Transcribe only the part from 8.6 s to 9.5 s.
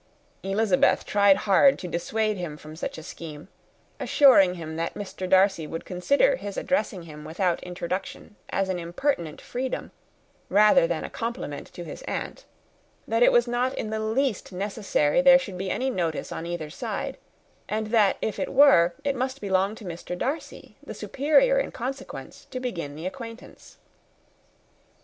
an impertinent